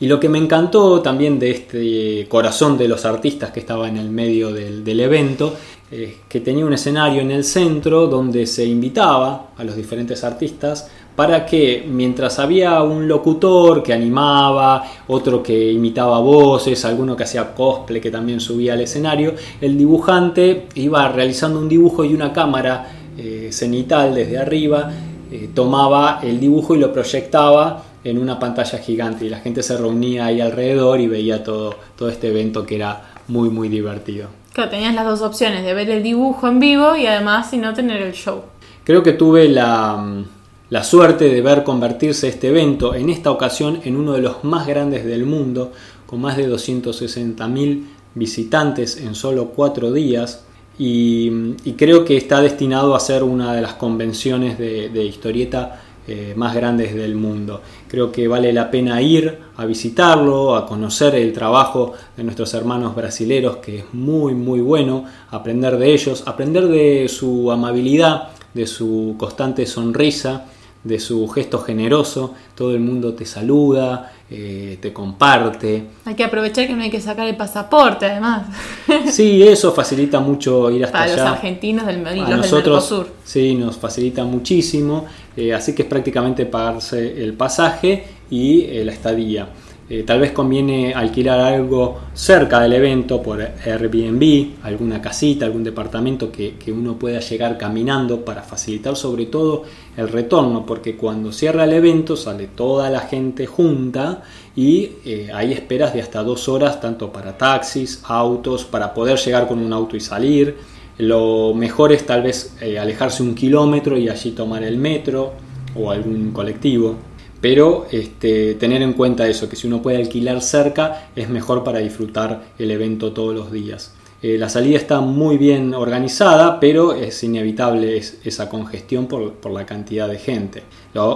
Y 0.00 0.06
lo 0.06 0.20
que 0.20 0.28
me 0.28 0.38
encantó 0.38 1.02
también 1.02 1.38
de 1.38 1.50
este 1.50 2.26
corazón 2.28 2.78
de 2.78 2.86
los 2.86 3.04
artistas 3.04 3.50
que 3.50 3.60
estaba 3.60 3.88
en 3.88 3.96
el 3.96 4.10
medio 4.10 4.52
del, 4.52 4.84
del 4.84 5.00
evento 5.00 5.56
es 5.90 6.16
que 6.28 6.40
tenía 6.40 6.66
un 6.66 6.72
escenario 6.72 7.22
en 7.22 7.30
el 7.30 7.44
centro 7.44 8.06
donde 8.06 8.46
se 8.46 8.64
invitaba 8.64 9.50
a 9.56 9.64
los 9.64 9.74
diferentes 9.74 10.22
artistas 10.22 10.90
para 11.16 11.44
que 11.46 11.84
mientras 11.88 12.38
había 12.38 12.82
un 12.82 13.08
locutor 13.08 13.82
que 13.82 13.92
animaba, 13.92 14.84
otro 15.08 15.42
que 15.42 15.72
imitaba 15.72 16.20
voces, 16.20 16.84
alguno 16.84 17.16
que 17.16 17.24
hacía 17.24 17.54
cosplay 17.54 18.00
que 18.00 18.10
también 18.10 18.38
subía 18.38 18.74
al 18.74 18.82
escenario, 18.82 19.34
el 19.60 19.76
dibujante 19.76 20.68
iba 20.74 21.08
realizando 21.08 21.58
un 21.58 21.68
dibujo 21.68 22.04
y 22.04 22.14
una 22.14 22.32
cámara 22.32 22.92
eh, 23.16 23.48
cenital 23.50 24.14
desde 24.14 24.38
arriba 24.38 24.92
eh, 25.30 25.50
tomaba 25.52 26.20
el 26.22 26.38
dibujo 26.38 26.76
y 26.76 26.78
lo 26.78 26.92
proyectaba 26.92 27.82
en 28.04 28.18
una 28.18 28.38
pantalla 28.38 28.78
gigante 28.78 29.26
y 29.26 29.28
la 29.28 29.40
gente 29.40 29.62
se 29.62 29.76
reunía 29.76 30.26
ahí 30.26 30.40
alrededor 30.40 31.00
y 31.00 31.08
veía 31.08 31.42
todo, 31.42 31.74
todo 31.96 32.08
este 32.08 32.28
evento 32.28 32.64
que 32.64 32.76
era 32.76 33.10
muy 33.26 33.50
muy 33.50 33.68
divertido. 33.68 34.37
Tenías 34.66 34.94
las 34.94 35.06
dos 35.06 35.22
opciones 35.22 35.64
de 35.64 35.74
ver 35.74 35.90
el 35.90 36.02
dibujo 36.02 36.48
en 36.48 36.58
vivo 36.58 36.96
y 36.96 37.06
además 37.06 37.50
si 37.50 37.58
no 37.58 37.74
tener 37.74 38.02
el 38.02 38.12
show. 38.12 38.42
Creo 38.84 39.02
que 39.02 39.12
tuve 39.12 39.48
la 39.48 40.24
la 40.70 40.84
suerte 40.84 41.30
de 41.30 41.40
ver 41.40 41.64
convertirse 41.64 42.28
este 42.28 42.48
evento 42.48 42.94
en 42.94 43.08
esta 43.08 43.30
ocasión 43.30 43.80
en 43.84 43.96
uno 43.96 44.12
de 44.12 44.20
los 44.20 44.44
más 44.44 44.66
grandes 44.66 45.04
del 45.06 45.24
mundo, 45.24 45.72
con 46.06 46.20
más 46.20 46.36
de 46.36 46.46
260.000 46.46 47.84
visitantes 48.14 48.98
en 48.98 49.14
solo 49.14 49.46
cuatro 49.48 49.92
días, 49.92 50.44
y, 50.78 51.30
creo 51.76 52.04
que 52.04 52.16
está 52.16 52.40
destinado 52.40 52.94
a 52.94 53.00
ser 53.00 53.24
una 53.24 53.52
de 53.52 53.62
las 53.62 53.74
convenciones 53.74 54.58
de, 54.58 55.04
historieta 55.04 55.80
eh, 56.06 56.34
más 56.36 56.54
grandes 56.54 56.94
del 56.94 57.16
mundo. 57.16 57.62
Creo 57.88 58.12
que 58.12 58.28
vale 58.28 58.52
la 58.52 58.70
pena 58.70 59.00
ir 59.00 59.38
a 59.56 59.64
visitarlo, 59.64 60.54
a 60.54 60.66
conocer 60.66 61.14
el 61.14 61.32
trabajo 61.32 61.94
de 62.16 62.22
nuestros 62.22 62.52
hermanos 62.54 62.94
brasileros, 62.94 63.56
que 63.56 63.78
es 63.78 63.84
muy 63.92 64.34
muy 64.34 64.60
bueno, 64.60 65.04
aprender 65.30 65.78
de 65.78 65.92
ellos, 65.92 66.22
aprender 66.26 66.68
de 66.68 67.08
su 67.08 67.50
amabilidad, 67.50 68.28
de 68.54 68.66
su 68.66 69.14
constante 69.18 69.66
sonrisa 69.66 70.46
de 70.88 70.98
su 70.98 71.28
gesto 71.28 71.58
generoso, 71.60 72.34
todo 72.54 72.72
el 72.72 72.80
mundo 72.80 73.14
te 73.14 73.24
saluda, 73.24 74.12
eh, 74.30 74.78
te 74.80 74.92
comparte. 74.92 75.84
Hay 76.04 76.14
que 76.14 76.24
aprovechar 76.24 76.66
que 76.66 76.74
no 76.74 76.82
hay 76.82 76.90
que 76.90 77.00
sacar 77.00 77.28
el 77.28 77.36
pasaporte, 77.36 78.06
además. 78.06 78.46
Sí, 79.10 79.42
eso 79.42 79.72
facilita 79.72 80.18
mucho 80.18 80.70
ir 80.70 80.84
hasta 80.84 80.98
Para 80.98 81.12
allá. 81.12 81.22
los 81.24 81.32
argentinos 81.32 81.86
del, 81.86 82.00
y 82.00 82.20
los 82.20 82.30
nosotros, 82.30 82.88
del 82.88 82.98
Mercosur. 82.98 83.08
Sí, 83.24 83.54
nos 83.54 83.76
facilita 83.76 84.24
muchísimo, 84.24 85.04
eh, 85.36 85.52
así 85.54 85.74
que 85.74 85.82
es 85.82 85.88
prácticamente 85.88 86.46
pagarse 86.46 87.22
el 87.22 87.34
pasaje 87.34 88.04
y 88.30 88.62
eh, 88.64 88.84
la 88.84 88.92
estadía. 88.92 89.48
Eh, 89.90 90.02
tal 90.02 90.20
vez 90.20 90.32
conviene 90.32 90.92
alquilar 90.92 91.40
algo 91.40 91.98
cerca 92.12 92.60
del 92.60 92.74
evento 92.74 93.22
por 93.22 93.40
Airbnb, 93.40 94.62
alguna 94.62 95.00
casita, 95.00 95.46
algún 95.46 95.64
departamento 95.64 96.30
que, 96.30 96.58
uno 96.68 96.98
pueda 96.98 97.20
llegar 97.20 97.56
caminando 97.56 98.22
para 98.22 98.42
facilitar 98.42 98.96
sobre 98.96 99.26
todo 99.26 99.62
el 99.96 100.08
retorno, 100.08 100.66
porque 100.66 100.94
cuando 100.94 101.32
cierra 101.32 101.64
el 101.64 101.72
evento 101.72 102.16
sale 102.16 102.48
toda 102.48 102.90
la 102.90 103.00
gente 103.00 103.46
junta 103.46 104.22
y 104.54 104.90
eh, 105.06 105.30
hay 105.32 105.52
esperas 105.52 105.94
de 105.94 106.02
hasta 106.02 106.22
dos 106.22 106.50
horas 106.50 106.78
tanto 106.82 107.10
para 107.10 107.38
taxis, 107.38 108.02
autos, 108.04 108.66
para 108.66 108.92
poder 108.92 109.18
llegar 109.18 109.48
con 109.48 109.58
un 109.58 109.72
auto 109.72 109.96
y 109.96 110.00
salir. 110.00 110.56
Lo 110.98 111.54
mejor 111.54 111.92
es 111.92 112.04
tal 112.04 112.22
vez 112.22 112.54
eh, 112.60 112.78
alejarse 112.78 113.22
un 113.22 113.34
kilómetro 113.34 113.96
y 113.96 114.10
allí 114.10 114.32
tomar 114.32 114.62
el 114.64 114.76
metro 114.76 115.32
o 115.74 115.90
algún 115.90 116.32
colectivo. 116.32 117.07
Pero 117.40 117.86
este, 117.90 118.54
tener 118.54 118.82
en 118.82 118.94
cuenta 118.94 119.28
eso, 119.28 119.48
que 119.48 119.56
si 119.56 119.66
uno 119.66 119.80
puede 119.80 119.98
alquilar 119.98 120.42
cerca 120.42 121.10
es 121.14 121.28
mejor 121.28 121.62
para 121.62 121.78
disfrutar 121.78 122.42
el 122.58 122.70
evento 122.70 123.12
todos 123.12 123.34
los 123.34 123.52
días. 123.52 123.94
Eh, 124.20 124.36
la 124.36 124.48
salida 124.48 124.76
está 124.76 125.00
muy 125.00 125.38
bien 125.38 125.74
organizada, 125.74 126.58
pero 126.58 126.92
es 126.92 127.22
inevitable 127.22 128.02
esa 128.24 128.48
congestión 128.48 129.06
por, 129.06 129.52
la 129.52 129.64
cantidad 129.64 130.08
de 130.08 130.18
gente. 130.18 130.64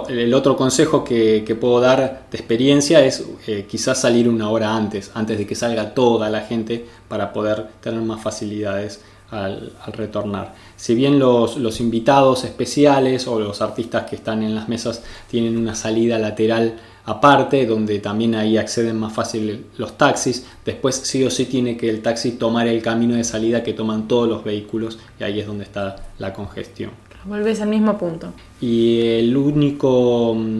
el 0.07 0.33
otro 0.33 0.55
consejo 0.55 1.03
que, 1.03 1.57
puedo 1.59 1.81
dar 1.81 2.27
de 2.31 2.37
experiencia 2.37 3.03
es 3.03 3.25
eh, 3.45 3.65
quizás 3.67 3.99
salir 3.99 4.29
una 4.29 4.49
hora 4.49 4.73
antes, 4.73 5.11
antes 5.15 5.37
de 5.37 5.45
que 5.45 5.53
salga 5.53 5.93
toda 5.93 6.29
la 6.29 6.41
gente, 6.41 6.85
para 7.09 7.33
poder 7.33 7.67
tener 7.81 8.01
más 8.01 8.23
facilidades 8.23 9.01
al, 9.33 9.73
retornar. 9.93 10.53
Si 10.75 10.95
bien 10.95 11.19
los, 11.19 11.57
los, 11.57 11.79
invitados 11.79 12.43
especiales 12.43 13.27
o 13.27 13.39
los 13.39 13.61
artistas 13.61 14.03
que 14.09 14.15
están 14.15 14.43
en 14.43 14.55
las 14.55 14.69
mesas 14.69 15.03
tienen 15.29 15.57
una 15.57 15.75
salida 15.75 16.19
lateral 16.19 16.75
aparte, 17.05 17.65
donde 17.65 17.99
también 17.99 18.35
ahí 18.35 18.57
acceden 18.57 18.97
más 18.97 19.13
fácil 19.13 19.65
los 19.77 19.97
taxis, 19.97 20.45
después 20.65 20.95
sí 20.95 21.23
o 21.23 21.29
sí 21.29 21.45
tiene 21.45 21.75
que 21.75 21.89
el 21.89 22.01
taxi 22.01 22.31
tomar 22.31 22.67
el 22.67 22.81
camino 22.81 23.15
de 23.15 23.23
salida 23.23 23.63
que 23.63 23.73
toman 23.73 24.07
todos 24.07 24.29
los 24.29 24.43
vehículos 24.43 24.99
y 25.19 25.23
ahí 25.23 25.39
es 25.39 25.47
donde 25.47 25.65
está 25.65 25.95
la 26.19 26.33
congestión. 26.33 26.91
Vuelves 27.25 27.61
al 27.61 27.69
mismo 27.69 27.97
punto. 27.97 28.33
Y 28.59 29.01
el 29.01 29.35
único 29.35 30.35
mm, 30.35 30.59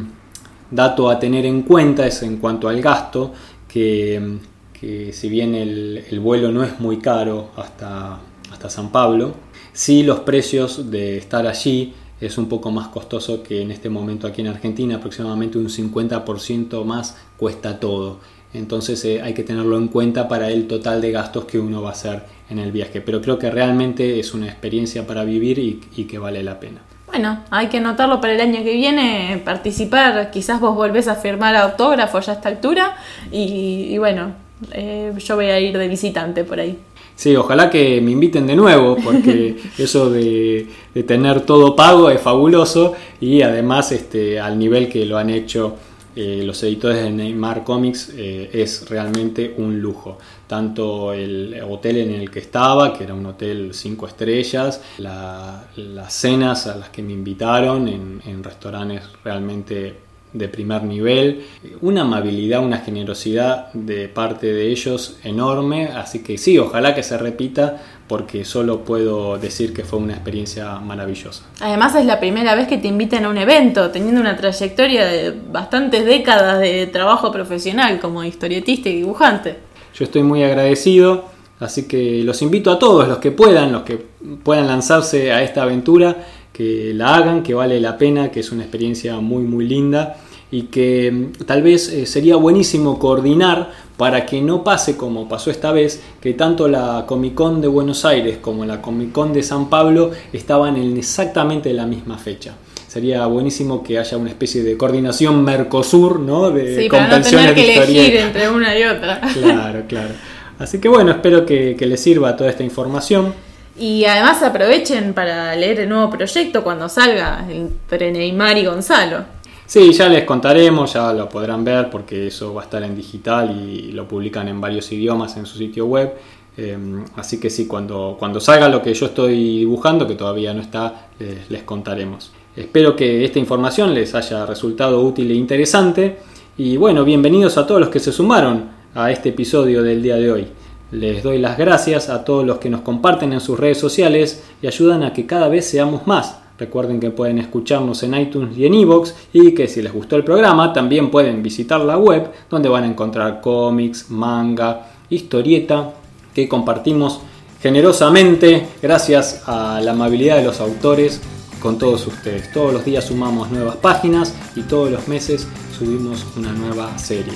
dato 0.72 1.10
a 1.10 1.20
tener 1.20 1.46
en 1.46 1.64
cuenta 1.64 2.06
es 2.08 2.24
en 2.24 2.38
cuanto 2.38 2.70
al 2.70 2.82
gasto, 2.82 3.34
que, 3.68 4.20
mm, 4.20 4.80
que 4.80 5.14
si 5.14 5.30
bien 5.30 5.56
el, 5.56 6.04
el 6.10 6.20
vuelo 6.20 6.52
no 6.52 6.64
es 6.64 6.80
muy 6.80 6.98
caro 6.98 7.52
hasta 7.58 8.20
hasta 8.54 8.70
San 8.70 8.92
Pablo. 8.92 9.36
si 9.74 10.04
los 10.04 10.22
precios 10.22 10.92
de 10.92 11.18
estar 11.18 11.48
allí 11.48 11.94
es 12.22 12.38
un 12.38 12.48
poco 12.48 12.72
más 12.72 12.88
costoso 12.88 13.44
que 13.44 13.62
en 13.62 13.72
este 13.72 13.90
momento 13.90 14.28
aquí 14.28 14.42
en 14.42 14.48
Argentina, 14.48 14.96
aproximadamente 14.96 15.58
un 15.58 15.68
50% 15.68 16.86
más 16.86 17.18
cuesta 17.38 17.80
todo. 17.80 18.20
Entonces 18.54 19.04
eh, 19.06 19.22
hay 19.22 19.34
que 19.34 19.44
tenerlo 19.44 19.78
en 19.78 19.88
cuenta 19.88 20.28
para 20.28 20.50
el 20.50 20.68
total 20.68 21.02
de 21.02 21.12
gastos 21.12 21.46
que 21.46 21.60
uno 21.60 21.82
va 21.82 21.90
a 21.90 21.94
hacer 21.94 22.24
en 22.50 22.60
el 22.60 22.72
viaje. 22.72 23.02
Pero 23.02 23.22
creo 23.22 23.40
que 23.40 23.50
realmente 23.50 24.20
es 24.20 24.34
una 24.34 24.46
experiencia 24.46 25.06
para 25.08 25.24
vivir 25.24 25.60
y, 25.60 26.04
que 26.06 26.18
vale 26.18 26.44
la 26.44 26.60
pena. 26.60 26.82
Bueno, 27.08 27.44
hay 27.50 27.68
que 27.68 27.80
notarlo 27.80 28.22
para 28.22 28.34
el 28.34 28.42
año 28.42 28.64
que 28.64 28.74
viene, 28.74 29.42
participar, 29.44 30.32
quizás 30.32 30.60
vos 30.60 30.76
volvés 30.76 31.08
a 31.08 31.16
firmar 31.16 31.56
autógrafos 31.56 32.26
ya 32.26 32.34
a 32.34 32.36
esta 32.36 32.50
altura 32.50 32.96
y, 33.32 33.98
bueno, 34.00 34.34
eh, 34.72 35.14
yo 35.18 35.36
voy 35.36 35.46
a 35.46 35.60
ir 35.60 35.78
de 35.78 35.88
visitante 35.88 36.44
por 36.44 36.60
ahí. 36.60 36.80
Sí, 37.16 37.36
ojalá 37.36 37.70
que 37.70 38.02
me 38.02 38.12
inviten 38.12 38.48
de 38.48 38.56
nuevo, 38.56 38.98
porque 39.04 39.56
eso 39.78 40.10
de, 40.10 40.68
tener 41.06 41.42
todo 41.42 41.76
pago 41.76 42.10
es 42.10 42.22
fabuloso 42.22 42.94
y 43.22 43.42
además 43.42 43.92
este, 43.92 44.40
al 44.40 44.58
nivel 44.58 44.90
que 44.90 45.06
lo 45.06 45.18
han 45.18 45.30
hecho 45.30 45.76
eh, 46.16 46.44
los 46.46 46.62
editores 46.62 47.02
de 47.02 47.10
Neymar 47.10 47.64
Comics 47.64 48.12
eh, 48.16 48.50
es 48.54 48.88
realmente 48.90 49.56
un 49.58 49.80
lujo. 49.80 50.18
Tanto 50.48 51.12
el 51.14 51.60
hotel 51.68 51.98
en 51.98 52.12
el 52.12 52.30
que 52.30 52.40
estaba, 52.40 52.94
que 52.94 53.04
era 53.04 53.16
un 53.16 53.26
hotel 53.26 53.72
5 53.74 54.08
estrellas, 54.08 54.82
las 55.00 56.14
cenas 56.14 56.68
a 56.68 56.76
las 56.76 56.90
que 56.90 57.02
me 57.02 57.14
invitaron 57.14 57.88
en, 57.88 58.22
en 58.26 58.44
restaurantes 58.44 59.02
realmente 59.24 59.96
de 60.34 60.48
primer 60.50 60.84
nivel, 60.84 61.46
una 61.82 62.02
amabilidad, 62.02 62.64
una 62.64 62.80
generosidad 62.80 63.72
de 63.74 64.10
parte 64.10 64.48
de 64.48 64.70
ellos 64.70 65.18
enorme, 65.24 65.88
así 65.88 66.24
que 66.24 66.38
sí, 66.38 66.58
ojalá 66.58 66.96
que 66.96 67.04
se 67.04 67.18
repita 67.18 67.82
porque 68.08 68.44
solo 68.44 68.84
puedo 68.84 69.38
decir 69.38 69.74
que 69.74 69.84
fue 69.84 70.00
una 70.00 70.14
experiencia 70.14 70.80
maravillosa. 70.80 71.44
Además 71.62 71.96
es 71.96 72.06
la 72.06 72.20
primera 72.20 72.56
vez 72.56 72.68
que 72.68 72.78
te 72.78 72.88
invitan 72.88 73.26
a 73.26 73.30
un 73.30 73.38
evento, 73.38 73.92
teniendo 73.92 74.20
una 74.20 74.36
trayectoria 74.36 75.06
de 75.06 75.34
bastantes 75.52 76.06
décadas 76.06 76.60
de 76.60 76.88
trabajo 76.88 77.32
profesional 77.32 78.00
como 78.00 78.24
historietista 78.24 78.90
y 78.90 78.98
dibujante. 78.98 79.56
Yo 79.96 80.06
estoy 80.06 80.24
muy 80.24 80.44
agradecido, 80.44 81.26
así 81.60 81.88
que 81.88 82.24
los 82.24 82.42
invito 82.42 82.72
a 82.72 82.80
todos, 82.80 83.08
los 83.08 83.20
que 83.20 83.32
puedan, 83.32 83.72
los 83.72 83.84
que 83.84 84.04
puedan 84.44 84.68
lanzarse 84.68 85.32
a 85.32 85.44
esta 85.44 85.64
aventura, 85.64 86.18
que 86.52 86.92
la 86.94 87.16
hagan, 87.16 87.42
que 87.42 87.54
vale 87.54 87.80
la 87.80 87.98
pena, 87.98 88.30
que 88.30 88.42
es 88.42 88.52
una 88.52 88.64
experiencia 88.64 89.16
muy 89.16 89.44
muy 89.44 89.66
linda 89.66 90.18
y 90.54 90.68
que 90.68 91.12
mm, 91.12 91.46
tal 91.48 91.64
vez 91.64 91.90
eh, 91.90 92.06
sería 92.06 92.36
buenísimo 92.36 93.00
coordinar 93.00 93.72
para 93.98 94.24
que 94.28 94.40
no 94.40 94.64
pase 94.64 94.96
como 94.96 95.28
pasó 95.28 95.50
esta 95.50 95.72
vez, 95.72 96.04
que 96.22 96.34
tanto 96.36 96.68
la 96.68 97.06
Comic 97.08 97.34
Con 97.34 97.60
de 97.60 97.68
Buenos 97.68 98.06
Aires 98.06 98.38
como 98.40 98.64
la 98.64 98.80
Comic 98.80 99.12
Con 99.12 99.34
de 99.34 99.42
San 99.42 99.68
Pablo 99.68 100.12
estaban 100.32 100.78
en 100.78 100.96
exactamente 100.96 101.74
la 101.74 101.88
misma 101.88 102.20
fecha. 102.20 102.54
Sería 102.88 103.26
buenísimo 103.26 103.82
que 103.82 103.98
haya 103.98 104.16
una 104.16 104.30
especie 104.30 104.62
de 104.62 104.78
coordinación 104.78 105.44
Mercosur, 105.44 106.20
¿no? 106.20 106.52
De 106.52 106.84
sí, 106.84 106.88
para 106.88 107.18
no 107.18 107.24
tener 107.24 107.56
que 107.56 107.76
elegir 107.76 108.18
entre 108.18 108.48
una 108.48 108.78
y 108.78 108.84
otra. 108.84 109.22
Claro, 109.34 109.86
claro. 109.88 110.14
Así 110.60 110.80
que 110.80 110.88
bueno, 110.88 111.10
espero 111.10 111.48
que, 111.48 111.76
que 111.76 111.88
les 111.88 112.00
sirva 112.00 112.36
toda 112.36 112.52
esta 112.52 112.64
información. 112.64 113.34
Y 113.76 114.06
además 114.06 114.44
aprovechen 114.44 115.16
para 115.16 115.56
leer 115.56 115.80
el 115.80 115.90
nuevo 115.90 116.12
proyecto 116.12 116.64
cuando 116.64 116.88
salga 116.90 117.44
entre 117.50 118.12
Neymar 118.12 118.56
y 118.60 118.66
Gonzalo. 118.66 119.26
Sí, 119.74 119.92
ya 119.92 120.08
les 120.08 120.24
contaremos, 120.24 120.94
ya 120.94 121.12
lo 121.14 121.28
podrán 121.28 121.64
ver 121.64 121.90
porque 121.90 122.28
eso 122.28 122.54
va 122.54 122.62
a 122.62 122.66
estar 122.66 122.84
en 122.84 122.96
digital 122.96 123.60
y 123.60 123.92
lo 123.92 124.08
publican 124.08 124.48
en 124.48 124.62
varios 124.62 124.92
idiomas 124.92 125.36
en 125.36 125.48
su 125.48 125.58
sitio 125.58 125.88
web. 125.88 126.14
Eh, 126.56 126.78
así 127.16 127.40
que 127.40 127.50
sí, 127.50 127.66
cuando, 127.66 128.16
cuando 128.20 128.40
salga 128.40 128.70
lo 128.70 128.84
que 128.84 128.94
yo 128.94 129.08
estoy 129.08 129.34
dibujando, 129.58 130.08
que 130.08 130.14
todavía 130.14 130.54
no 130.54 130.62
está, 130.62 131.08
les, 131.18 131.50
les 131.50 131.64
contaremos. 131.64 132.32
Espero 132.56 132.96
que 132.96 133.26
esta 133.26 133.40
información 133.40 133.96
les 133.96 134.14
haya 134.14 134.46
resultado 134.46 135.02
útil 135.02 135.32
e 135.32 135.34
interesante. 135.34 136.20
Y 136.56 136.78
bueno, 136.78 137.04
bienvenidos 137.04 137.58
a 137.58 137.66
todos 137.66 137.82
los 137.82 137.90
que 137.90 138.00
se 138.00 138.12
sumaron 138.12 138.70
a 138.94 139.10
este 139.10 139.30
episodio 139.30 139.82
del 139.82 140.04
día 140.04 140.18
de 140.18 140.32
hoy. 140.32 140.48
Les 140.92 141.24
doy 141.24 141.40
las 141.40 141.58
gracias 141.58 142.10
a 142.10 142.24
todos 142.24 142.46
los 142.46 142.60
que 142.60 142.70
nos 142.70 142.82
comparten 142.82 143.34
en 143.34 143.42
sus 143.42 143.60
redes 143.60 143.80
sociales 143.80 144.44
y 144.62 144.68
ayudan 144.68 145.02
a 145.02 145.14
que 145.14 145.26
cada 145.26 145.50
vez 145.50 145.66
seamos 145.66 146.06
más. 146.06 146.43
Recuerden 146.58 147.00
que 147.00 147.10
pueden 147.10 147.40
escucharnos 147.40 148.04
en 148.04 148.14
iTunes 148.14 148.58
y 148.58 148.66
en 148.66 148.76
iVoox 148.76 149.14
y 149.34 149.54
que 149.54 149.68
si 149.68 149.82
les 149.82 149.92
gustó 149.92 150.16
el 150.16 150.24
programa 150.24 150.72
también 150.72 151.10
pueden 151.10 151.42
visitar 151.42 151.82
la 151.82 151.98
web 151.98 152.32
donde 152.50 152.70
van 152.70 152.84
a 152.84 152.88
encontrar 152.88 153.42
cómics, 153.42 154.12
manga, 154.12 154.88
historieta 155.10 155.94
que 156.34 156.48
compartimos 156.48 157.22
generosamente 157.62 158.68
gracias 158.82 159.44
a 159.48 159.80
la 159.82 159.92
amabilidad 159.92 160.38
de 160.38 160.44
los 160.44 160.60
autores 160.60 161.22
con 161.60 161.78
todos 161.78 162.06
ustedes. 162.06 162.52
Todos 162.52 162.74
los 162.74 162.84
días 162.84 163.06
sumamos 163.06 163.50
nuevas 163.50 163.78
páginas 163.78 164.36
y 164.56 164.62
todos 164.64 164.92
los 164.92 165.08
meses 165.08 165.48
subimos 165.78 166.26
una 166.36 166.52
nueva 166.52 166.98
serie. 167.00 167.34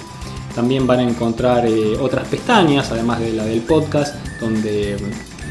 También 0.54 0.86
van 0.86 1.00
a 1.00 1.04
encontrar 1.04 1.66
eh, 1.66 1.98
otras 2.00 2.28
pestañas, 2.28 2.92
además 2.92 3.20
de 3.20 3.32
la 3.32 3.46
del 3.46 3.62
podcast, 3.62 4.16
donde 4.42 4.98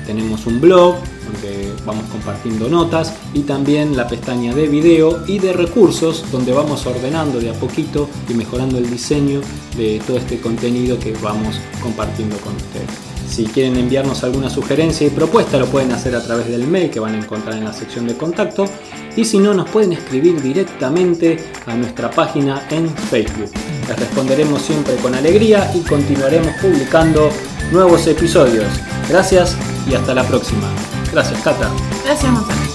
tenemos 0.05 0.47
un 0.47 0.61
blog, 0.61 0.97
donde 1.31 1.73
vamos 1.85 2.05
compartiendo 2.11 2.69
notas, 2.69 3.15
y 3.35 3.41
también 3.41 3.97
la 3.97 4.07
pestaña 4.07 4.55
de 4.55 4.69
video 4.69 5.25
y 5.27 5.39
de 5.39 5.53
recursos, 5.53 6.25
donde 6.31 6.53
vamos 6.53 6.87
ordenando 6.87 7.41
de 7.41 7.51
a 7.51 7.55
poquito 7.55 8.09
y 8.29 8.35
mejorando 8.35 8.79
el 8.79 8.91
diseño 8.91 9.41
de 9.77 10.01
todo 10.07 10.17
este 10.17 10.41
contenido 10.41 10.99
que 10.99 11.13
vamos 11.23 11.57
compartiendo 11.83 12.37
con 12.39 12.55
ustedes. 12.57 13.17
Si 13.29 13.45
quieren 13.45 13.77
enviarnos 13.77 14.23
alguna 14.25 14.49
sugerencia 14.49 15.07
y 15.07 15.11
propuesta, 15.11 15.59
lo 15.59 15.67
pueden 15.67 15.93
hacer 15.93 16.15
a 16.15 16.23
través 16.23 16.49
del 16.49 16.67
mail 16.67 16.91
que 16.91 17.01
van 17.01 17.15
a 17.15 17.19
encontrar 17.19 17.57
en 17.57 17.65
la 17.65 17.73
sección 17.73 18.07
de 18.07 18.17
contacto. 18.17 18.67
Y 19.17 19.25
si 19.25 19.39
no, 19.39 19.53
nos 19.53 19.69
pueden 19.69 19.93
escribir 19.93 20.41
directamente 20.41 21.39
a 21.67 21.75
nuestra 21.75 22.11
página 22.11 22.67
en 22.71 22.89
Facebook. 22.89 23.51
Les 23.89 23.99
responderemos 23.99 24.63
siempre 24.63 24.95
con 24.97 25.15
alegría 25.15 25.71
y 25.75 25.81
continuaremos 25.81 26.55
publicando 26.63 27.31
nuevos 27.73 28.07
episodios. 28.07 28.67
Gracias 29.09 29.57
y 29.91 29.95
hasta 29.95 30.15
la 30.15 30.25
próxima. 30.25 30.96
Gracias, 31.17 31.41
Cata. 31.41 31.71
Gracias, 32.05 32.31
Gonzalo. 32.31 32.66